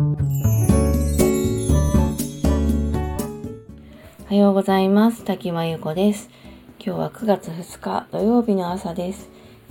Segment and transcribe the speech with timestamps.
[0.00, 0.02] お
[4.28, 5.24] はようございます。
[5.24, 6.30] 滝真由子です。
[6.82, 9.28] 今日は9月2日土曜日の朝です。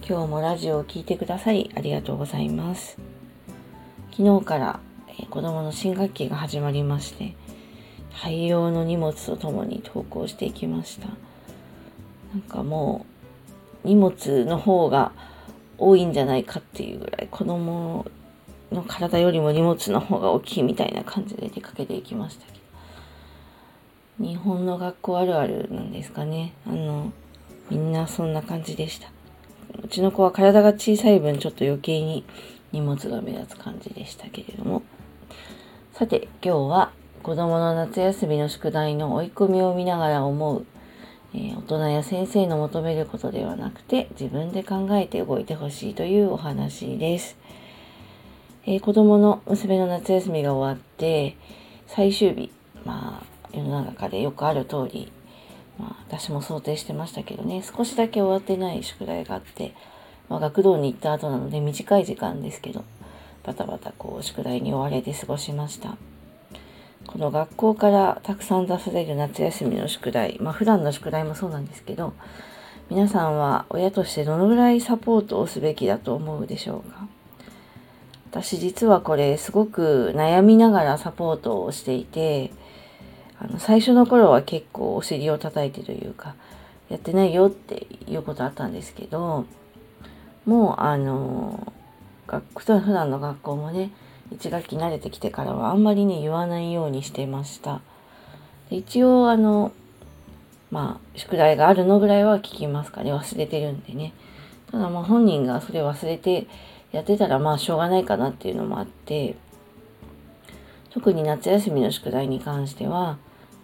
[0.07, 2.99] 今日もラジオを聴いてくださりありがとうございます。
[4.11, 4.79] 昨日から、
[5.19, 7.35] え子供の新学期が始まりまして
[8.21, 11.07] 大量の荷物とともに登校していきました。
[11.07, 13.07] なんかも
[13.83, 15.11] う荷物の方が
[15.79, 18.05] 多いんじゃないかっていうぐらい子供
[18.71, 22.59] の体よりも荷物の方が大きいみたいな感じで出かけていきましたけど。
[24.19, 26.53] 日本の学校あるあるなんですかね。
[26.67, 27.11] あの
[27.69, 29.09] みんなそんな感じでした。
[29.83, 32.25] うちの子は体が小さい分ちょっと余計に
[32.71, 34.81] 荷物が目立つ感じでしたけれども。
[35.93, 36.91] さて今日は
[37.23, 40.65] 子供の夏休みの宿題の追い込みを見ながら思う
[41.33, 47.37] えー、大人や先生の求めることではなくて自分で考えて動いてほしいというお話です、
[48.65, 51.35] えー、子供の娘の夏休みが終わって
[51.87, 52.51] 最終日
[52.85, 55.11] まあ世の中でよくある通り
[55.77, 59.73] まあ私も想定してましたけどね少しだけ終わってない宿題があって、
[60.27, 62.83] まあ、学童に行った後なので短い時間ですけど
[63.43, 65.97] バタバタこう宿題に追われて過ごしました。
[67.07, 72.13] この学校からたくさん出される夏休みの宿題、まあ普段の宿題もそうなんですけど、
[72.91, 77.07] 皆さんは親としてどのぐらいサポートをすべきだと思うでしょうか？
[78.31, 82.51] 私実はこれすごく悩みながらサポートをしていて、
[83.39, 86.35] あの最初の頃は結構お尻を叩いてというか、
[86.89, 89.45] やってないよっていうことあったんですけど、
[90.45, 91.73] もうあの、
[92.27, 93.91] 学普段の学校もね、
[94.35, 97.81] 1学期慣れてきてからはあんまりね言わないようにしてました。
[98.69, 99.71] 一応あの
[100.69, 103.11] まあ宿題があるのぐらいは聞きますかね。
[103.11, 104.13] 忘れてるんでね。
[104.71, 106.47] ただまあ本人がそれ忘れて
[106.91, 109.35] やってたらまあしょうがないかなっていうのもあって
[110.91, 113.17] 特に夏休みの宿題に関しては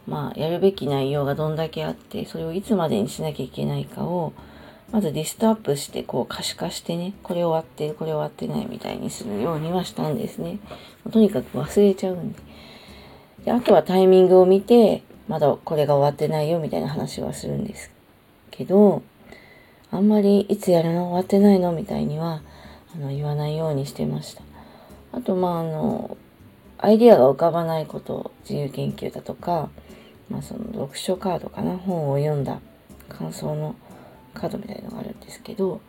[0.08, 4.34] まあやるべき内容がどんだけあってそれをいつまでにしなきゃいけないかを
[4.92, 10.60] まずリストアップして、こう可視化してね、これ終わってる、これ終わってないみたいにするようにはしたんですね。
[11.12, 12.40] とにかく忘れちゃうんで。
[13.46, 17.92] で、あとはタイミングを見て、まだこれが終わってないよみたいな話はするんです
[18.52, 19.02] けど、
[19.90, 21.10] あんまりいつやるの？
[21.10, 21.72] 終わってないの？
[21.72, 22.44] みたいには
[22.96, 24.42] あの言わないようにしてました。
[25.12, 26.18] あと、まあ、あの、
[26.78, 29.70] アイディアが浮かばないこと、自由研究だとか、
[30.30, 32.60] まあ、その読書カードかな、本を読んだ
[33.10, 33.76] 感想の
[34.36, 35.82] カードみたいのがあるんですけど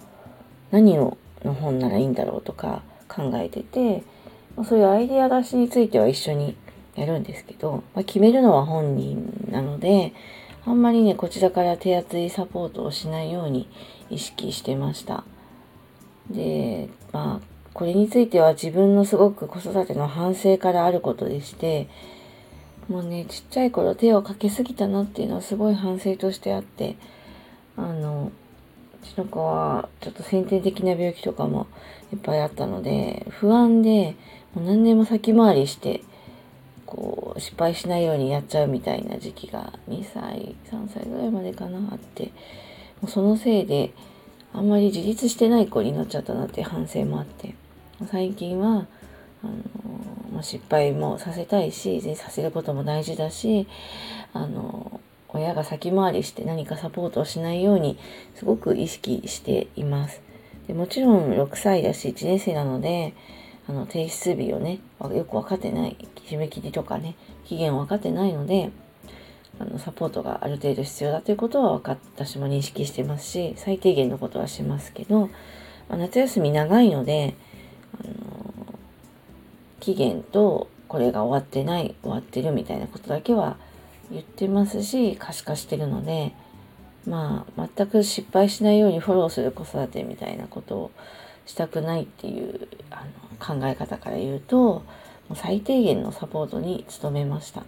[0.71, 4.03] 何をの本ならいいんだろうとか考えてて、
[4.57, 6.57] まそういうアイデア出しについては一緒に
[6.97, 10.13] やるんですけど、まあ、決めるのは本人なので
[10.65, 13.69] あんまりねこちらから手厚いサポートをしないように
[14.09, 15.25] 意識してました
[16.31, 21.89] でまあこれについては自分のすごく子育ての反省からあることでして
[22.89, 26.97] もうねちっちゃい頃手をかけすぎたなっていうのはすごい反省としてあって
[27.77, 28.33] あの
[29.03, 31.67] うちの子はちょっと先天的な病気とかも
[32.13, 34.17] いっぱいあったので不安で
[34.55, 36.03] もう何年も先回りして
[36.87, 42.33] こう失敗しないようにやっちゃうみたいな時期が2歳3歳ぐらいまでかなあって
[43.03, 43.93] もうそのせいで
[44.57, 47.55] あんまり自立してない子になっちゃったなっていう反省もあって
[48.11, 48.87] 最近は
[49.45, 49.53] あの、
[50.33, 53.67] まあ、失敗もさせたいしさせることも大事だし
[54.33, 57.99] あの親が先回りして何かサポートをしないように
[58.35, 60.23] すごく意識しています。
[60.67, 63.13] でもちろん6歳だし1年生なので
[63.69, 65.97] あの提出日をねよく分かってない
[66.27, 67.15] 締め切りとかね
[67.45, 68.71] 期限分かってないので
[69.59, 75.29] あのサポートがある程度必要だということは分か私も認識してますし最低限のことはしますけど、
[75.89, 77.35] まあ、夏休み長いので
[77.99, 78.79] あの
[79.81, 83.57] 期限とこれが終わってない終わってるみたいなことだけは
[84.11, 86.33] 言ってますし可視化してるので
[87.07, 90.91] まあ全く失敗しないようにフォローする子育てみたいなことを
[91.47, 93.05] したくないっていうあ
[93.51, 94.85] の考え方から言うとも
[95.31, 97.65] う最低限のサポートに努めました。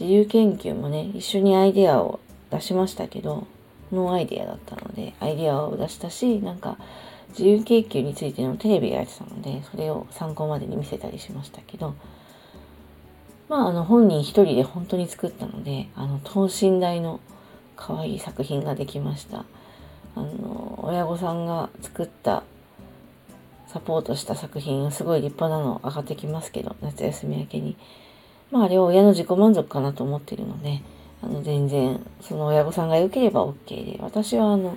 [0.00, 2.20] 自由研究もね一緒にアイデアを
[2.50, 3.46] 出しましたけど
[3.92, 6.78] ノーアイデアだったのでアイデアを出したしなんか
[7.30, 11.94] 自由研究についてのテレビがやってたのでそれを参考までに見せたりしましたけど
[13.50, 17.18] まあ、あの本人一人で本当に作ったので、あの等身大の
[17.74, 19.44] 可愛い作品ができました。
[20.14, 22.44] あの、親御さんが作った
[23.66, 27.76] サポートした作品がすごい立派なの上がってきますけど、夏休み明けに。
[28.50, 30.82] まあ、あれは親の自己満足かなと思ってるので、
[31.22, 34.76] あの、全然、その親御さんが良ければ OK で、私はあの、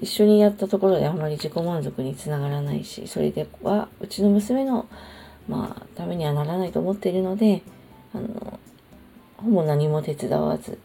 [0.00, 4.86] 一緒にやったところであまり自己満足につながらないし、それでは、うちの娘の
[5.48, 7.62] まあ、ためにはならないと思っているので、
[8.12, 8.58] あの、
[9.36, 10.78] ほぼ何も手伝わず、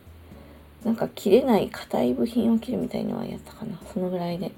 [0.84, 3.80] なんか切れない硬い部品を切るみたいのはやったかな。
[3.92, 4.52] そのぐらいで、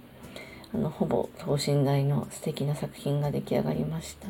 [0.73, 4.27] あの、ほぼ等身大の素敵な作品が出来上がりました。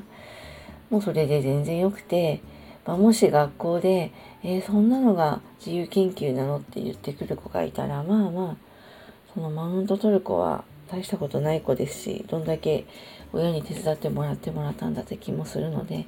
[0.89, 2.41] もうそれで全然良くて、
[2.85, 4.11] まあ、もし学校で、
[4.43, 8.55] えー、そんなのが自由研究なのって言ってくる子がいたら、まあまあ、
[9.33, 12.85] そのマウント取る子は大したことない子ですし、どんだけ
[13.31, 16.05] 親に手伝ってもらってもらったんだって気もするので、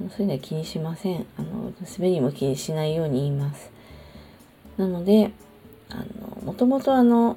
[0.00, 1.26] あのそういうのは気にしません。
[1.38, 3.70] あの、滑りも気にしないように言います。
[4.76, 5.32] なので、
[5.88, 7.36] あの、もともとあの、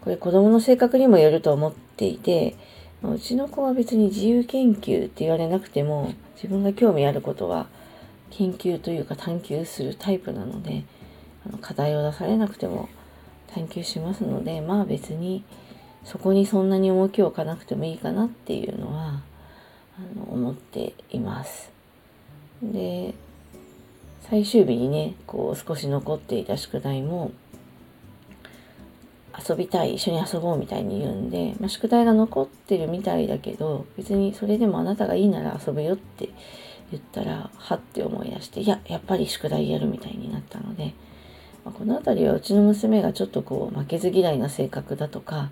[0.00, 2.56] これ子供の性格にもよると思っていて、
[3.02, 7.68] うちの子は別に自由研究って言われなくても、自分が興味あることは
[8.30, 10.84] 研究というか探求するタイプなので、
[11.46, 12.88] あの課題を出されなくても
[13.54, 15.44] 探求しますので、まあ別に
[16.04, 19.22] そこにそんなに重きを置かなくてもいいかなっていうのは、
[19.98, 21.70] あの思っています。
[22.62, 23.14] で、
[24.22, 27.32] 最終日にね、こう少し残っていた宿題も、
[29.48, 36.30] 遊びたい、一緒に遊ぼうみたいに言うんで、まあ、宿題が残ってるみたいだけど、別にそれでもあなたがいいなら遊ぶよって
[36.90, 40.94] 言ったら、はって思い出して、いや、やっぱり宿題やるみたいになったので、
[41.64, 45.50] まあ、この辺りはうちの娘がちょっとこう、負けず嫌いな性格だとか、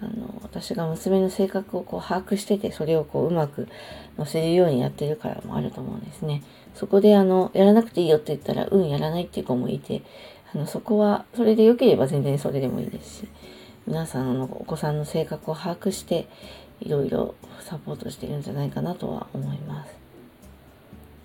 [0.00, 3.68] あの、私が娘の性格をこう把握してて、それをこううまく
[4.16, 6.42] 乗せるようにやってるからもあると思うんですね。
[6.74, 10.02] そこであの、やらなくていいよって言ったら、うん、やらないっていう子もいて、
[10.54, 13.28] あの、そこは、それで良ければ全然それでもいいですし、
[13.86, 16.28] 皆さんのお子さんの性格を把握して、
[16.80, 19.97] いろいろサポートしてるんじゃないかなとは思います。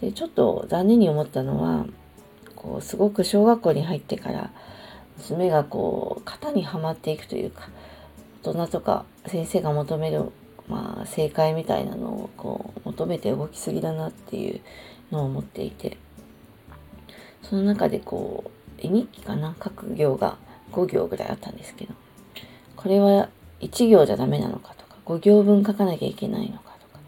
[0.04, 1.86] で、ちょっと残念に思ったのは、
[2.56, 4.52] こう、すごく小学校に入ってから、
[5.18, 7.70] 娘がこう、型にはまっていくというか、
[8.44, 10.32] 大人とか先生が求める、
[10.68, 14.60] まあ、正解みたいなのをこう求めて動きすぎだなっていう
[15.12, 15.98] のを思っていて
[17.42, 19.56] その中でこう絵日記かな？
[19.64, 20.38] 書く行が
[20.74, 21.94] 5行ぐらいあったんですけど
[22.76, 23.30] これは
[23.62, 27.00] 1行じゃダメなのかとか5行分書かなきゃいけないのかとか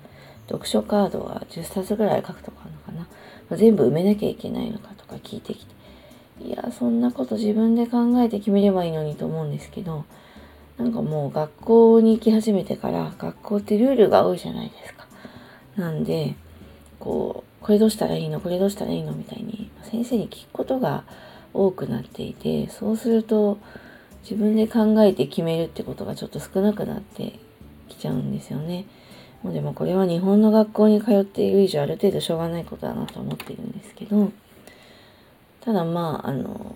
[0.48, 2.66] 読書カードは10冊ぐらい書くとか
[3.52, 5.74] 全部埋めなきゃいけないのかとか聞いてきて
[6.42, 10.06] いやそんなこと自分で考えて決めればいいのにと思うんですけど
[10.78, 15.08] なんかもう学校に行き始めてから学校ってルールが多いじゃないですか。
[15.78, 16.36] なんで、
[17.00, 18.42] こう、これどうしたらいいの？
[18.42, 19.14] これどうしたらいいの？
[19.14, 21.06] みたいに先生に聞くことが
[21.54, 23.58] 多くなっていて、そうすると
[24.24, 27.40] 自分で考えて決めるってことがちょっと少なくなって
[27.88, 28.86] きちゃうんですよね。
[29.44, 34.32] もうでもこれは日本の学校に通っている以上ある程度しょうがないことだなと思っているんですけど、
[35.62, 36.76] ただまあ、あの、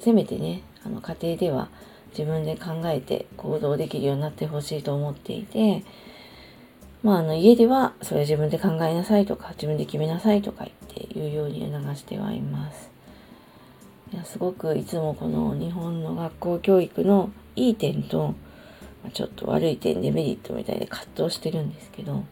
[0.00, 1.68] せめてね、あの家庭では
[2.10, 5.82] 自分で考えて行動できるようになってほしいと思っていて、
[7.02, 12.90] まあ、あの家ではそれ自分で考えなさいとか自分で決めなさいとか言って言うように促してはいます。
[14.12, 18.34] いやすごくいつもこの日本の学校教育のいい点と
[19.12, 22.24] ちょっと悪い点デメリットみたいで葛藤してるんですけど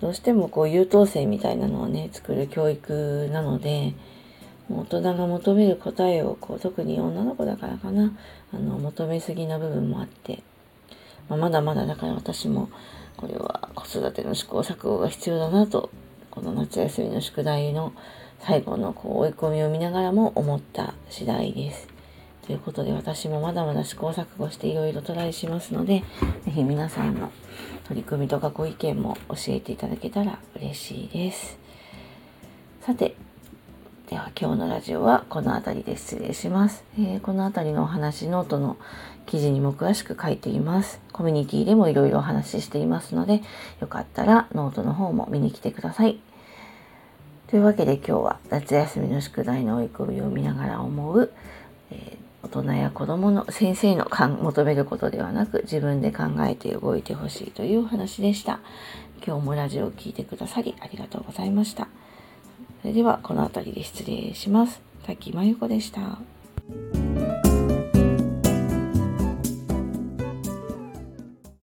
[0.00, 3.94] どうしてもこう優等生みたいなのをね作る教育なので
[4.70, 8.12] 大人が求める答えをこう特に女の子だからかな
[8.52, 10.42] あの求めすぎな部分もあって、
[11.28, 12.70] まあ、まだまだだから私も
[13.16, 15.90] これは子育ての試行錯誤が必要だなと
[16.30, 17.92] この夏休みの宿題の
[18.40, 21.93] 最後のこう追い込みを見ながらも思った次第です。
[22.46, 26.04] ということで私もまだまだ試行錯誤していろいろトライしますので、
[26.44, 27.32] ぜひ皆さんの
[27.88, 31.58] 取り組みとかご意見も教えていただけたら嬉しいです。
[32.82, 33.16] さて、
[34.10, 36.84] では今日のラジオはこの辺りで失礼します。
[36.98, 38.76] えー、この辺りのお話、ノートの
[39.24, 41.00] 記事にも詳しく書いています。
[41.12, 43.42] コミュニティでもいろいろお話ししていますので、
[43.80, 46.20] よかったらノートの方も見に来てください。
[47.46, 51.32] というわけで今日は夏休みの宿題の追い込みを見ながら思う、
[51.90, 54.06] えー、大人や子供の先生の
[54.42, 58.60] 求めることではなく自分で考えて動いてほしいというお話でした。
[59.26, 61.88] 今日もラジオを聴いてくださりありがとうございました。
[62.82, 64.82] それではこの辺りで失礼します。
[65.06, 66.18] 滝真由子でした。